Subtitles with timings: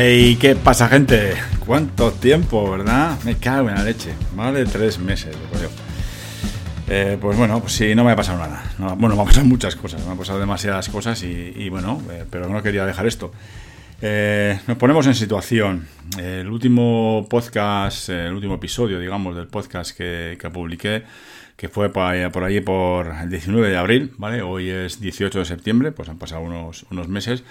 [0.00, 1.34] Hey, ¿qué pasa, gente?
[1.66, 3.18] ¿Cuánto tiempo, verdad?
[3.24, 4.14] Me cago en la leche.
[4.32, 5.66] Más de tres meses, coño.
[6.86, 8.62] Eh, pues bueno, pues sí, no me ha pasado nada.
[8.96, 12.48] bueno, me han pasado muchas cosas, me han pasado demasiadas cosas y, bueno, eh, pero
[12.48, 13.32] no quería dejar esto.
[14.00, 15.86] Eh, nos ponemos en situación.
[16.18, 21.04] El último podcast, el último episodio, digamos, del podcast que, que publiqué
[21.58, 22.04] que fue por
[22.44, 24.42] ahí, por el 19 de abril, ¿vale?
[24.42, 27.42] Hoy es 18 de septiembre, pues han pasado unos, unos meses.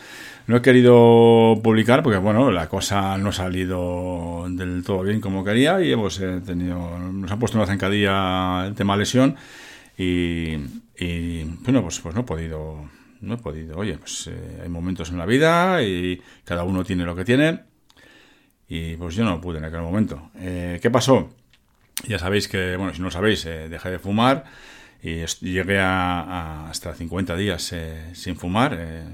[0.47, 5.43] No he querido publicar porque, bueno, la cosa no ha salido del todo bien como
[5.43, 9.35] quería y hemos eh, tenido, nos ha puesto una zancadilla el tema lesión
[9.97, 10.55] y,
[10.97, 12.89] y bueno, pues, pues no he podido,
[13.21, 13.77] no he podido.
[13.77, 17.61] Oye, pues eh, hay momentos en la vida y cada uno tiene lo que tiene
[18.67, 20.31] y pues yo no pude en aquel momento.
[20.35, 21.29] Eh, ¿Qué pasó?
[22.07, 24.45] Ya sabéis que, bueno, si no sabéis, eh, dejé de fumar
[25.01, 27.73] y llegué a, hasta 50 días
[28.13, 29.05] sin fumar.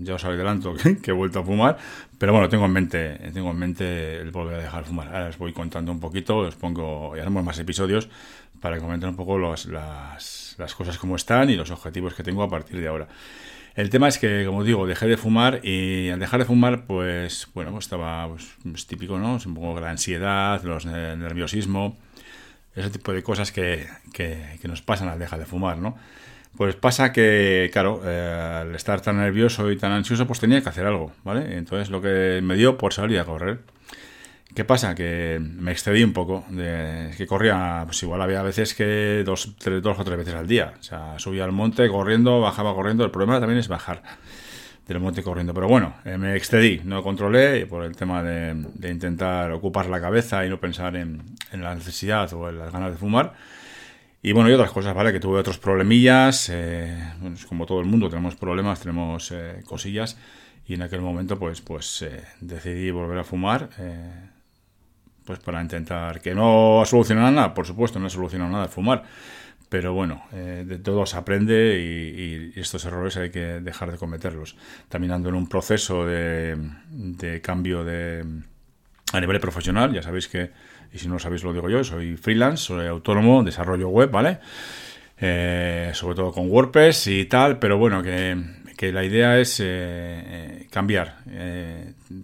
[0.00, 1.78] Ya os adelanto que, que, he vuelto a fumar,
[2.18, 5.08] pero bueno, tengo en mente, tengo en mente el volver a dejar de fumar.
[5.08, 8.08] Ahora os voy contando un poquito, os pongo, y haremos más episodios
[8.64, 12.48] para comentar un poco las, las cosas como están y los objetivos que tengo a
[12.48, 13.08] partir de ahora.
[13.74, 17.46] El tema es que, como digo, dejé de fumar y al dejar de fumar, pues,
[17.52, 19.38] bueno, pues estaba pues, típico, ¿no?
[19.44, 21.98] un poco la ansiedad, los, el nerviosismo,
[22.74, 25.98] ese tipo de cosas que, que, nos pasan al dejar de fumar, ¿no?
[26.56, 30.70] Pues pasa que, claro, eh, al estar tan nervioso y tan ansioso, pues tenía que
[30.70, 31.58] hacer algo, ¿vale?
[31.58, 33.58] Entonces lo que me dio por salir a correr.
[34.54, 34.94] ¿Qué pasa?
[34.94, 39.82] Que me excedí un poco, de, que corría, pues igual había veces que dos, tres,
[39.82, 40.74] dos o tres veces al día.
[40.78, 43.04] O sea, subía al monte corriendo, bajaba corriendo.
[43.04, 44.02] El problema también es bajar
[44.86, 45.52] del monte corriendo.
[45.54, 48.54] Pero bueno, eh, me excedí, no controlé por el tema de,
[48.88, 52.96] intentar ocupar la cabeza y no pensar en, la necesidad o en las ganas de
[52.96, 53.34] fumar.
[54.22, 55.12] Y bueno, y otras cosas, ¿vale?
[55.12, 56.96] Que tuve otros problemillas, eh,
[57.48, 60.16] como todo el mundo tenemos problemas, tenemos eh, cosillas.
[60.66, 62.06] Y en aquel momento, pues, pues
[62.40, 63.68] decidí volver a fumar,
[65.24, 69.04] pues para intentar que no solucionara nada, por supuesto, no solucionado nada fumar
[69.74, 74.56] pero bueno, eh, de todo se aprende y, estos errores hay que dejar de cometerlos.
[74.88, 76.56] También ando en un proceso de,
[77.42, 78.24] cambio de,
[79.12, 80.52] a nivel profesional, ya sabéis que,
[80.92, 84.38] y si no lo sabéis lo digo yo, soy freelance, soy autónomo, desarrollo web, ¿vale?
[85.18, 88.36] Eh, sobre todo con WordPress y tal, pero bueno, que,
[88.80, 91.18] la idea es eh, cambiar.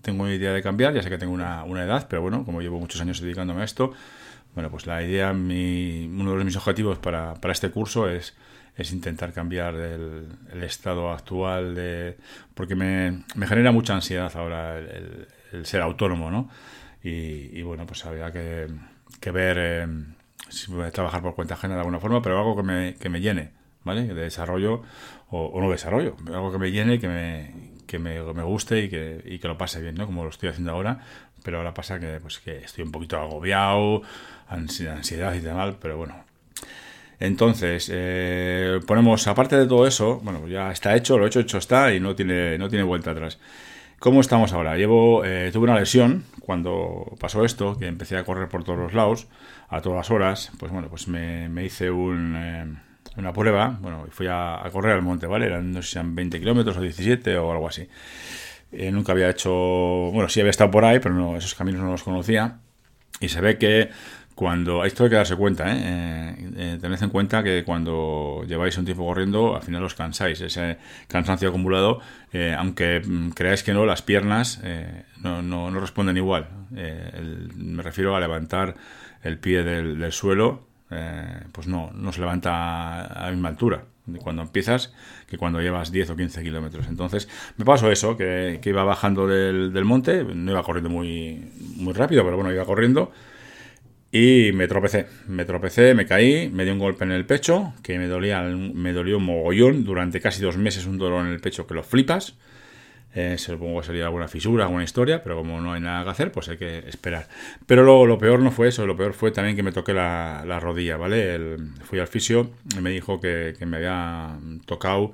[0.03, 2.61] tengo una idea de cambiar, ya sé que tengo una, una edad, pero bueno, como
[2.61, 3.93] llevo muchos años dedicándome a esto,
[4.55, 8.35] bueno, pues la idea, mi, uno de mis objetivos para, para este curso es,
[8.77, 10.27] es intentar cambiar el,
[10.63, 12.17] estado actual de...
[12.55, 16.51] porque me, me genera mucha ansiedad ahora el, el, ser autónomo, ¿no?
[17.03, 18.67] Y, y, bueno, pues había que,
[19.21, 19.87] que ver eh,
[20.49, 23.09] si voy a trabajar por cuenta ajena de alguna forma, pero algo que me, que
[23.09, 23.53] me llene,
[23.85, 24.07] ¿vale?
[24.07, 24.83] De desarrollo
[25.31, 27.55] o, no desarrollo, algo que me llene, que me,
[27.87, 30.07] que me, me guste y que, y que, lo pase bien, ¿no?
[30.07, 31.01] Como lo estoy haciendo ahora,
[31.45, 34.03] pero ahora pasa que, pues, que estoy un poquito agobiado,
[34.49, 36.25] ansiedad y tal, pero bueno.
[37.21, 41.93] Entonces, eh, ponemos, aparte de todo eso, bueno, ya está hecho, lo hecho, hecho está
[41.93, 43.39] y no tiene, no tiene vuelta atrás.
[43.99, 44.77] ¿Cómo estamos ahora?
[44.79, 48.95] Llevo, eh, tuve una lesión cuando pasó esto, que empecé a correr por todos los
[48.95, 49.29] lados,
[49.69, 52.65] a todas horas, pues bueno, pues me, me hice un, eh,
[53.17, 55.47] una prueba, bueno, fui a, correr al monte, ¿vale?
[55.47, 57.89] Eran, no sé si eran 20 kilómetros o 17 o algo así.
[58.93, 62.03] nunca había hecho, bueno, sí había estado por ahí, pero no, esos caminos no los
[62.03, 62.59] conocía.
[63.21, 63.91] Y se ve que
[64.41, 65.79] cuando esto hay que darse cuenta, ¿eh?
[65.83, 70.41] Eh, eh, tened en cuenta que cuando lleváis un tiempo corriendo, al final os cansáis,
[70.41, 70.79] ese
[71.09, 72.01] cansancio acumulado,
[72.57, 74.63] aunque mm, creáis que no, las piernas
[75.19, 76.49] no, no, no, responden igual.
[76.71, 78.77] me refiero a levantar
[79.23, 80.69] el pie del, suelo,
[81.53, 83.85] pues no, no se levanta a la misma altura
[84.23, 84.93] cuando empiezas
[85.29, 86.89] que cuando llevas 10 o 15 kilómetros.
[86.89, 91.93] Entonces, me pasó eso, que, iba bajando del, del, monte, no iba corriendo muy, muy
[91.93, 93.13] rápido, pero bueno, iba corriendo
[94.13, 97.97] y me tropecé, me tropecé, me caí, me dio un golpe en el pecho, que
[97.99, 101.67] me dolía, me dolió un mogollón, durante casi dos meses un dolor en el pecho
[101.67, 102.35] que lo flipas.
[103.13, 106.31] Eh, supongo que sería alguna fisura, alguna historia, pero como no hay nada que hacer,
[106.31, 107.27] pues hay que esperar.
[107.67, 110.45] Pero lo, lo peor no fue eso, lo peor fue también que me toqué la,
[110.47, 111.57] la rodilla, ¿vale?
[111.83, 115.13] fui al fisio y me dijo que, que me había tocado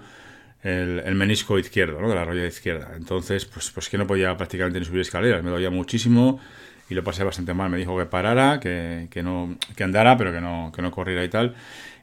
[0.63, 2.09] el, menisco izquierdo, ¿no?
[2.09, 2.93] De la rodilla izquierda.
[2.97, 6.41] Entonces, pues, pues que no podía prácticamente ni subir escaleras, me dolía muchísimo
[6.89, 7.71] y lo pasé bastante mal.
[7.71, 11.25] Me dijo que parara, que, que no, que andara, pero que no, que no corriera
[11.25, 11.55] y tal.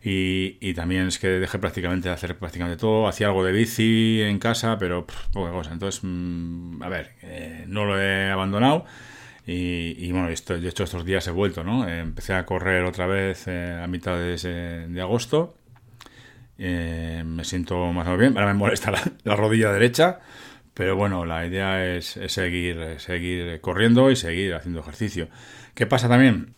[0.04, 3.08] Y, y, también es que dejé prácticamente de hacer prácticamente todo.
[3.08, 5.72] Hacía algo de bici en casa, pero poca cosa.
[5.72, 8.86] Entonces, mm, a ver, eh, no lo he abandonado.
[9.46, 11.88] Y, y, bueno, esto, de hecho estos días he vuelto, ¿no?
[11.88, 15.56] Eh, empecé a correr otra vez eh, a mitad de, de agosto.
[16.58, 18.38] me siento más o menos bien.
[18.38, 20.20] Ahora me molesta la, la rodilla derecha
[20.74, 25.28] Pero bueno, la idea es, seguir, seguir corriendo y seguir haciendo ejercicio.
[25.76, 26.56] ¿Qué pasa también?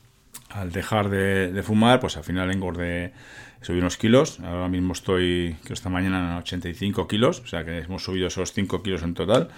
[0.50, 3.14] Al dejar de, fumar, pues al final engordé,
[3.62, 4.40] subí unos kilos.
[4.40, 8.54] Ahora mismo estoy, que esta mañana, en 85 kilos, o sea que hemos subido esos
[8.54, 9.50] 5 kilos en total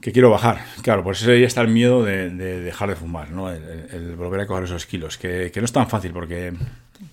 [0.00, 0.64] que quiero bajar.
[0.82, 3.50] Claro, por eso ya está el miedo de, dejar de fumar, ¿no?
[3.50, 6.52] El, volver a coger esos kilos, que, no es tan fácil porque,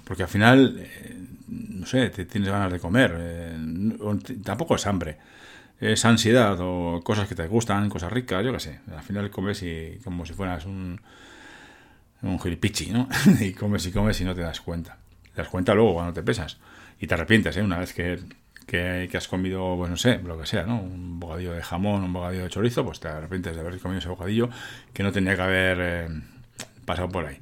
[0.04, 1.16] porque al final, eh,
[1.50, 3.58] no sé, te tienes ganas de comer, eh,
[4.44, 5.18] tampoco es hambre,
[5.80, 8.80] es ansiedad o cosas que te gustan, cosas ricas, yo qué sé.
[8.96, 11.02] Al final comes y como si fueras un,
[12.22, 13.08] un gilipichi, ¿no?
[13.40, 14.98] y comes y comes y no te das cuenta.
[15.34, 16.58] Te das cuenta luego cuando te pesas
[17.00, 17.62] y te arrepientes, ¿eh?
[17.62, 18.20] Una vez que
[18.66, 20.82] que, has comido, pues no sé, lo que sea, ¿no?
[20.82, 24.10] Un bocadillo de jamón, un bocadillo de chorizo, pues te arrepientes de haber comido ese
[24.10, 24.50] bocadillo
[24.94, 26.08] que no tenía que haber eh,
[26.86, 27.38] pasado por ahí.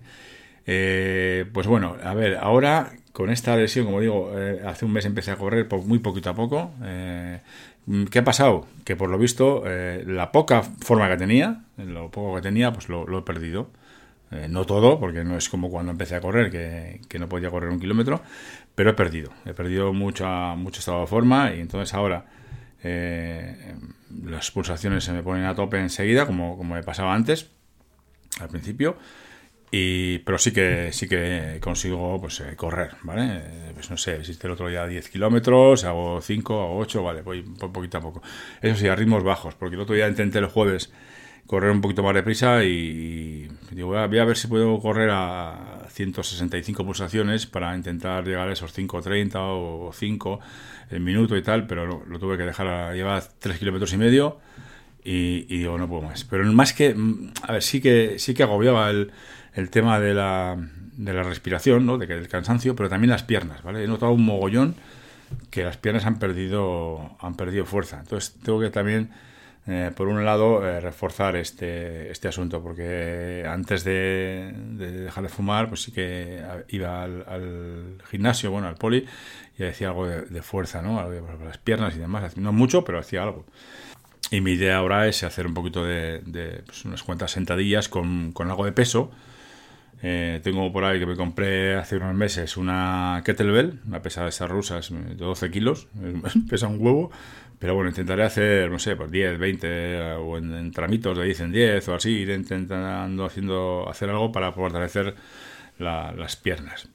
[0.65, 5.05] Eh, pues bueno, a ver, ahora con esta lesión, como digo, eh, hace un mes
[5.05, 6.71] empecé a correr muy poquito a poco.
[8.09, 8.67] ¿Qué ha pasado?
[8.85, 13.17] Que por lo visto, la poca forma que tenía, lo poco que tenía, pues lo,
[13.17, 13.69] he perdido.
[14.49, 17.69] no todo, porque no es como cuando empecé a correr, que, que no podía correr
[17.69, 18.21] un kilómetro,
[18.75, 22.25] pero he perdido, he perdido mucha, mucho estado de forma y entonces ahora
[22.83, 23.75] eh,
[24.25, 27.49] las pulsaciones se me ponen a tope enseguida, como, como me pasaba antes,
[28.39, 28.97] al principio,
[29.75, 33.37] y, pero sí que sí que consigo pues eh, correr, ¿vale?
[33.37, 37.23] Eh, pues no sé, existe el otro día 10 kilómetros, hago 5, hago 8, vale,
[37.23, 38.21] voy poquito a poco.
[38.61, 40.93] Eso sí, a ritmos bajos, porque el otro día intenté el jueves
[41.47, 46.85] correr un poquito más deprisa y, digo, voy a, ver si puedo correr a 165
[46.85, 50.39] pulsaciones para intentar llegar a esos 5.30 o 5
[50.91, 54.37] el minuto y tal, pero lo, tuve que dejar a llevar 3 kilómetros y medio
[55.03, 56.25] y, digo, no puedo más.
[56.25, 56.95] Pero más que,
[57.41, 59.11] a ver, sí que, sí que agobiaba el,
[59.53, 60.57] el tema de la,
[60.97, 61.97] de la respiración, ¿no?
[61.97, 63.83] de que el cansancio, pero también las piernas, ¿vale?
[63.83, 64.75] He notado un mogollón
[65.49, 67.99] que las piernas han perdido, han perdido fuerza.
[67.99, 69.11] Entonces tengo que también
[69.65, 75.69] eh, por un lado, eh, reforzar este, este asunto, porque antes de, dejar de fumar,
[75.69, 79.05] pues sí que iba al, gimnasio, bueno, al poli,
[79.57, 80.99] y hacía algo de, fuerza, ¿no?
[80.99, 82.35] Algo de, las piernas y demás.
[82.35, 83.45] No mucho, pero hacía algo.
[84.31, 88.49] Y mi idea ahora es hacer un poquito de, pues unas cuantas sentadillas con, con
[88.49, 89.11] algo de peso.
[90.05, 94.29] Eh, tengo por ahí que me compré hace unos meses una kettlebell, una pesa de
[94.29, 95.87] esas rusas de 12 kilos,
[96.49, 97.09] pesa un huevo,
[97.57, 101.51] pero bueno, intentaré hacer, no sé, pues 10, 20 o en, tramitos de 10 en
[101.53, 105.15] 10 o así, ir intentando haciendo, hacer algo para fortalecer
[105.79, 106.89] las piernas.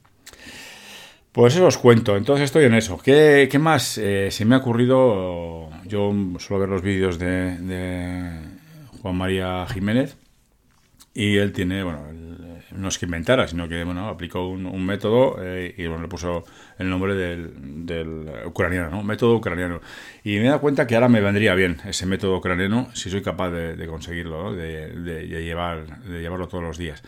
[1.31, 2.99] Pues eso os cuento, entonces estoy en eso.
[2.99, 5.69] ¿Qué, más eh, se me ha ocurrido?
[5.85, 8.39] Yo suelo ver los vídeos de, de
[9.01, 10.15] Juan María Jiménez
[11.15, 12.18] y él tiene, bueno,
[12.79, 16.45] no es que inventara, sino que bueno, aplicó un, método eh, y bueno, le puso
[16.77, 19.03] el nombre del, del, ucraniano, ¿no?
[19.03, 19.81] Método ucraniano.
[20.23, 23.21] Y me he dado cuenta que ahora me vendría bien ese método ucraniano si soy
[23.21, 27.03] capaz de, conseguirlo, de, llevar, de llevarlo todos los días.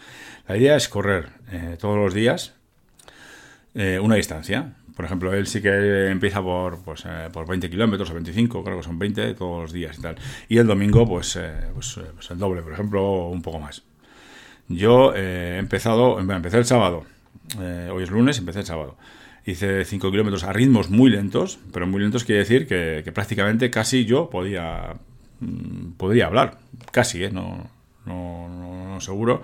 [0.47, 2.55] La idea es correr eh, todos los días
[3.73, 4.75] eh, una distancia.
[4.95, 8.83] Por ejemplo, él sí que empieza por, pues, por 20 kilómetros o 25, creo que
[8.83, 10.15] son 20 todos los días y tal.
[10.49, 11.39] Y el domingo, pues,
[11.73, 13.83] pues, pues el doble, por ejemplo, un poco más.
[14.67, 17.05] Yo eh, he empezado, empecé el sábado,
[17.59, 18.97] eh, hoy es lunes, empecé el sábado.
[19.45, 24.05] Hice 5 kilómetros a ritmos muy lentos, pero muy lentos quiere decir que, prácticamente casi
[24.05, 24.95] yo podía,
[25.39, 26.59] mm, podría hablar,
[26.91, 27.31] casi, ¿eh?
[27.31, 27.69] no,
[28.05, 29.41] no, no, seguro,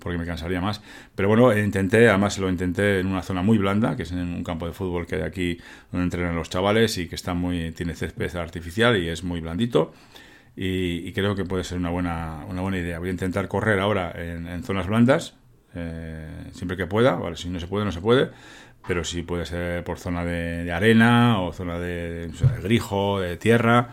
[0.00, 0.82] porque me cansaría más.
[1.14, 4.44] Pero bueno, intenté, además lo intenté en una zona muy blanda, que es en un
[4.44, 5.58] campo de fútbol que hay aquí
[5.92, 9.92] donde entrenan los chavales y que está muy, tiene césped artificial y es muy blandito
[10.56, 12.98] y, creo que puede ser una buena, una buena idea.
[12.98, 15.34] Voy a intentar correr ahora en, zonas blandas,
[15.74, 17.36] eh, siempre que pueda, ¿vale?
[17.36, 18.30] si no se puede, no se puede,
[18.86, 22.30] pero si puede ser por zona de, arena o zona de,
[22.62, 23.90] grijo, de tierra,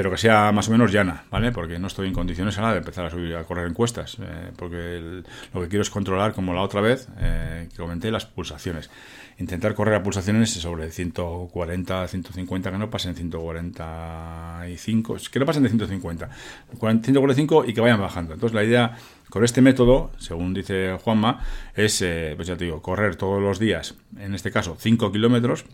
[0.00, 1.52] pero que sea más o menos llana, ¿vale?
[1.52, 4.50] Porque no estoy en condiciones ahora de empezar a subir a correr en cuestas, eh,
[4.56, 8.88] porque lo que quiero es controlar, como la otra vez eh, que comenté, las pulsaciones
[9.36, 15.68] intentar correr a pulsaciones sobre 140, 150, que no pasen 145, que no pasen de
[15.68, 16.30] 150,
[16.70, 18.32] 145 y que vayan bajando.
[18.32, 18.96] Entonces la idea
[19.28, 23.58] con este método, según dice Juanma, es, eh, pues ya te digo, correr todos los
[23.58, 25.66] días, en este caso 5 kilómetros,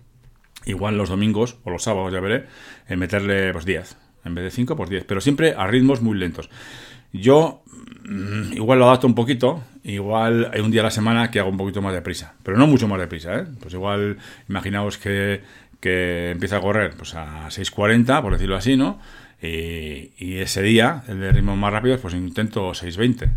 [0.65, 2.47] igual los domingos o los sábados, ya veré,
[2.89, 6.51] meterle pues 10, en vez de 5, pues 10, pero siempre a ritmos muy lentos.
[7.13, 7.63] Yo
[8.05, 11.51] mm, igual lo adapto un poquito, igual hay un día a la semana que hago
[11.51, 13.47] un poquito más de prisa, pero no mucho más de prisa, ¿eh?
[13.61, 14.19] Pues igual,
[14.49, 15.43] imaginaos que,
[15.81, 18.99] que empieza a correr pues a 6.40, por decirlo así, ¿no?
[19.43, 23.31] Y, ese día, el de ritmos más rápidos, pues intento 6.20.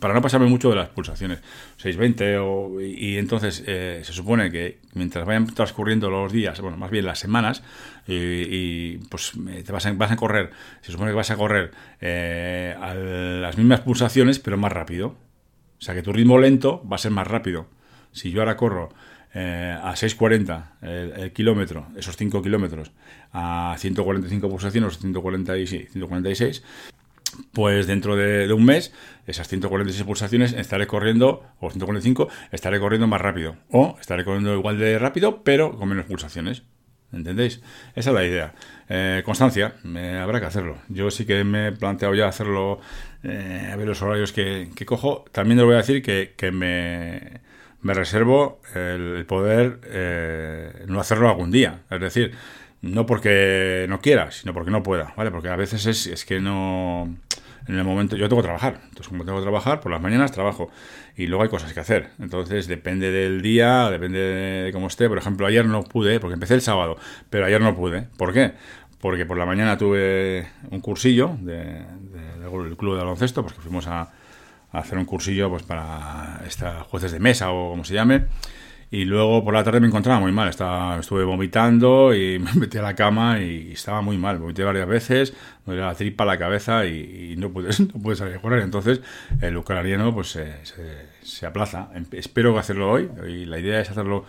[0.00, 1.40] para no pasarme mucho de las pulsaciones,
[1.76, 6.90] 620 o, y, entonces eh, se supone que mientras vayan transcurriendo los días, bueno, más
[6.90, 7.62] bien las semanas,
[8.08, 9.32] y, pues
[9.64, 10.50] te vas a, vas a correr,
[10.80, 15.16] se supone que vas a correr eh, a las mismas pulsaciones, pero más rápido.
[15.78, 17.68] O sea que tu ritmo lento va a ser más rápido.
[18.12, 18.88] Si yo ahora corro
[19.34, 22.92] eh, a 6,40 el, kilómetro, esos 5 kilómetros,
[23.32, 26.62] a 145 pulsaciones, 146, 146
[27.52, 28.92] pues dentro de, un mes,
[29.26, 33.56] esas 146 pulsaciones estaré corriendo, o 145, estaré corriendo más rápido.
[33.70, 36.64] O estaré corriendo igual de rápido, pero con menos pulsaciones.
[37.12, 37.62] ¿Entendéis?
[37.94, 38.54] Esa es la idea.
[38.88, 39.74] Eh, constancia,
[40.20, 40.78] habrá que hacerlo.
[40.88, 42.80] Yo sí que me he planteado ya hacerlo,
[43.22, 45.24] eh, a ver los horarios que, cojo.
[45.32, 47.40] También les voy a decir que, me,
[47.82, 51.80] reservo el, poder eh, no hacerlo algún día.
[51.90, 52.32] Es decir,
[52.82, 55.30] no porque no quiera, sino porque no pueda, ¿vale?
[55.30, 57.16] Porque a veces es, es que no...
[57.68, 60.32] En el momento, yo tengo que trabajar, entonces como tengo que trabajar, por las mañanas
[60.32, 60.70] trabajo
[61.16, 62.08] y luego hay cosas que hacer.
[62.18, 65.06] Entonces depende del día, depende de cómo esté.
[65.06, 66.96] Por ejemplo, ayer no pude, porque empecé el sábado,
[67.28, 68.08] pero ayer no pude.
[68.16, 68.52] ¿Por qué?
[69.00, 74.12] Porque por la mañana tuve un cursillo del club de baloncesto, porque fuimos a,
[74.72, 78.26] hacer un cursillo pues para esta jueces de mesa o como se llame.
[78.90, 82.78] Y luego por la tarde me encontraba muy mal, estaba, estuve vomitando y me metí
[82.78, 84.38] a la cama y estaba muy mal.
[84.38, 85.34] Vomité varias veces,
[85.66, 88.62] me dio la tripa, la cabeza y, no, pude, no pude salir a correr.
[88.62, 89.02] Entonces
[89.40, 90.54] el ucraniano pues se,
[91.22, 91.90] se, aplaza.
[91.94, 94.24] Em, espero hacerlo hoy y la idea es hacerlo,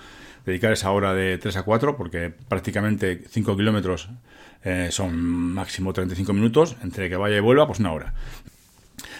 [0.45, 4.09] dedicar esa hora de 3 a 4 porque prácticamente 5 kilómetros
[4.65, 8.13] eh, son máximo 35 minutos, entre que vaya y vuelva pues una hora.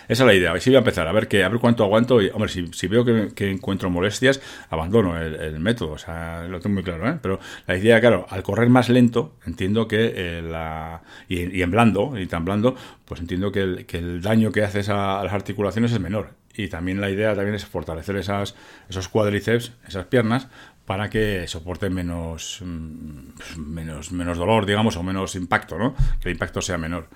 [0.09, 0.59] Esa es la idea.
[0.59, 2.19] Si voy a empezar a ver que, a ver cuánto aguanto.
[2.19, 5.91] Y, hombre, si, veo que, encuentro molestias, abandono el, método.
[5.91, 7.19] O sea, lo tengo muy claro, ¿eh?
[7.21, 11.03] Pero la idea, claro, al correr más lento, entiendo que eh, la.
[11.27, 12.75] Y, en blando, y tan blando,
[13.05, 16.31] pues entiendo que el, que el daño que haces a, las articulaciones es menor.
[16.55, 18.55] Y también la idea también es fortalecer esas,
[18.89, 20.47] esos cuádriceps, esas piernas,
[20.85, 25.93] para que soporten menos, mm, menos, menos dolor, digamos, o menos impacto, ¿no?
[26.19, 27.07] Que el impacto sea menor.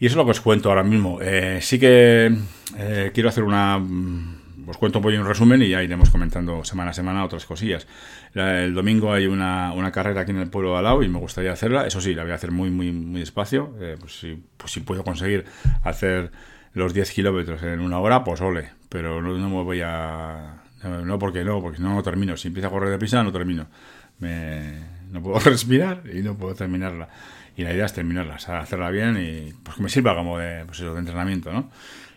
[0.00, 1.18] Y eso es lo que os cuento ahora mismo.
[1.20, 2.34] Eh, sí que
[2.78, 3.78] eh, quiero hacer una...
[3.78, 7.44] Mm, os cuento un poco un resumen y ya iremos comentando semana a semana otras
[7.44, 7.86] cosillas.
[8.34, 11.86] El domingo hay una, carrera aquí en el pueblo de Alao y me gustaría hacerla.
[11.86, 13.74] Eso sí, la voy a hacer muy, muy, muy despacio.
[13.80, 15.44] Eh, pues, si, pues si puedo conseguir
[15.82, 16.30] hacer
[16.72, 18.70] los 10 kilómetros en una hora, pues ole.
[18.88, 20.62] Pero no, me voy a...
[21.04, 22.38] No, porque no, porque no, no termino.
[22.38, 23.66] Si empiezo a correr de prisa, no termino.
[24.20, 27.08] no puedo respirar y no puedo terminarla
[27.56, 30.78] y la idea es terminarla, hacerla bien y pues que me sirva como de, pues
[30.78, 31.70] de entrenamiento, ¿no?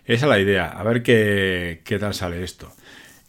[0.06, 2.74] Esa es la idea, a ver qué, qué tal sale esto.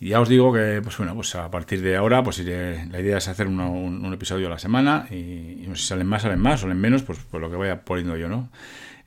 [0.00, 3.18] Y ya os digo que, pues bueno, pues a partir de ahora, pues la idea
[3.18, 7.02] es hacer un, episodio a la semana y, si salen más, salen más, salen menos,
[7.02, 8.50] pues, pues lo que vaya poniendo yo, ¿no?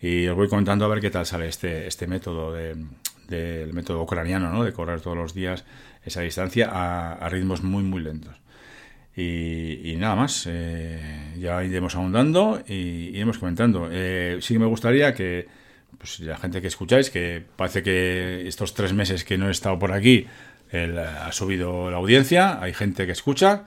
[0.01, 4.51] Y os voy contando a ver qué tal sale este, este método del método ucraniano,
[4.51, 4.63] ¿no?
[4.63, 5.65] De correr todos los días
[6.03, 8.35] esa distancia a, a ritmos muy, muy lentos.
[9.19, 10.99] Y, nada más, eh,
[11.39, 13.89] ya iremos ahondando y iremos comentando.
[13.91, 15.47] Eh, sí que me gustaría que
[15.97, 19.79] pues, la gente que escucháis, que parece que estos tres meses que no he estado
[19.79, 20.27] por aquí,
[20.71, 23.63] ha subido la audiencia, hay gente que escucha,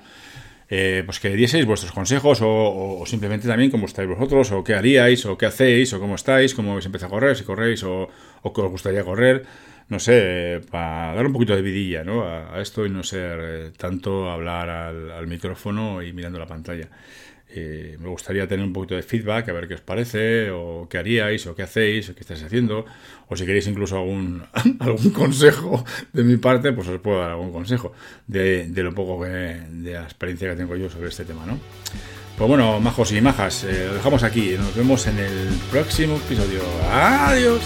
[0.68, 5.26] eh, pues que dieseis vuestros consejos o, simplemente también cómo estáis vosotros, o qué haríais,
[5.26, 8.08] o qué hacéis, o cómo estáis, cómo habéis empezado a correr, si corréis, o,
[8.42, 9.44] o os gustaría correr
[9.90, 12.24] no sé, para dar un poquito de vidilla ¿no?
[12.24, 16.88] a, esto y no ser eh, tanto hablar al, micrófono y mirando la pantalla.
[17.52, 20.98] Eh, me gustaría tener un poquito de feedback, a ver qué os parece, o qué
[20.98, 22.84] haríais, o qué hacéis, o qué estáis haciendo,
[23.28, 24.44] o si queréis incluso algún,
[24.78, 27.92] algún consejo de mi parte, pues os puedo dar algún consejo
[28.28, 31.58] de, de lo poco que, de la experiencia que tengo yo sobre este tema, ¿no?
[32.38, 36.62] Pues bueno, majos y majas, eh, lo dejamos aquí, nos vemos en el próximo episodio.
[36.92, 37.60] Adiós.